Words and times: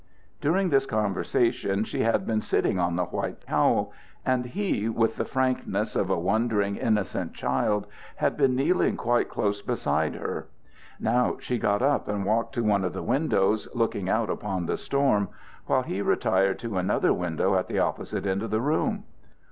During 0.41 0.69
this 0.69 0.87
conversation 0.87 1.83
she 1.83 2.01
had 2.01 2.25
been 2.25 2.41
sitting 2.41 2.79
on 2.79 2.95
the 2.95 3.05
white 3.05 3.45
cowl, 3.45 3.91
and 4.25 4.47
he, 4.47 4.89
with 4.89 5.15
the 5.17 5.25
frankness 5.25 5.95
of 5.95 6.09
a 6.09 6.17
wondering, 6.17 6.75
innocent 6.75 7.35
child, 7.35 7.85
had 8.15 8.35
been 8.35 8.55
kneeling 8.55 8.97
quite 8.97 9.29
close 9.29 9.61
beside 9.61 10.15
her. 10.15 10.47
Now 10.99 11.35
she 11.39 11.59
got 11.59 11.83
up 11.83 12.07
and 12.07 12.25
walked 12.25 12.55
to 12.55 12.63
one 12.63 12.83
of 12.83 12.93
the 12.93 13.03
windows, 13.03 13.67
looking 13.75 14.09
out 14.09 14.31
upon 14.31 14.65
the 14.65 14.75
storm, 14.77 15.29
while 15.67 15.83
he 15.83 16.01
retired 16.01 16.57
to 16.61 16.79
another 16.79 17.13
window 17.13 17.53
at 17.55 17.67
the 17.67 17.77
opposite 17.77 18.25
end 18.25 18.41
of 18.41 18.49
the 18.49 18.59
room. 18.59 19.03